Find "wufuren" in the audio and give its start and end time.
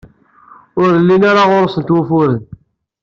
1.93-2.41